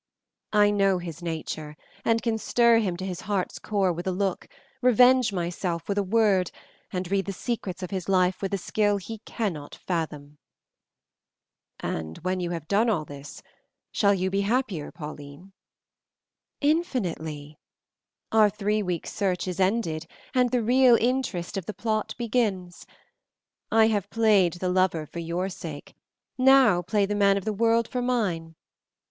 I 0.53 0.71
know 0.71 0.97
his 0.97 1.21
nature, 1.21 1.77
and 2.03 2.23
can 2.23 2.39
stir 2.39 2.79
him 2.79 2.97
to 2.97 3.05
his 3.05 3.21
heart's 3.21 3.59
core 3.59 3.93
with 3.93 4.07
a 4.07 4.11
look, 4.11 4.47
revenge 4.81 5.31
myself 5.31 5.87
with 5.87 5.95
a 5.95 6.01
word, 6.03 6.49
and 6.91 7.11
read 7.11 7.25
the 7.25 7.31
secrets 7.31 7.83
of 7.83 7.91
his 7.91 8.09
life 8.09 8.41
with 8.41 8.51
a 8.51 8.57
skill 8.57 8.97
he 8.97 9.19
cannot 9.27 9.75
fathom." 9.75 10.39
"And 11.81 12.17
when 12.23 12.39
you 12.39 12.49
have 12.49 12.67
done 12.67 12.89
all 12.89 13.05
this, 13.05 13.43
shall 13.91 14.15
you 14.15 14.31
be 14.31 14.41
happier, 14.41 14.91
Pauline?" 14.91 15.53
"Infinitely; 16.61 17.59
our 18.31 18.49
three 18.49 18.81
weeks' 18.81 19.13
search 19.13 19.47
is 19.47 19.59
ended, 19.59 20.07
and 20.33 20.49
the 20.49 20.63
real 20.63 20.95
interest 20.99 21.57
of 21.57 21.67
the 21.67 21.75
plot 21.75 22.15
begins. 22.17 22.87
I 23.71 23.85
have 23.89 24.09
played 24.09 24.53
the 24.53 24.69
lover 24.69 25.05
for 25.05 25.19
your 25.19 25.47
sake, 25.47 25.93
now 26.39 26.81
play 26.81 27.05
the 27.05 27.13
man 27.13 27.37
of 27.37 27.45
the 27.45 27.53
world 27.53 27.87
for 27.87 28.01
mine. 28.01 28.55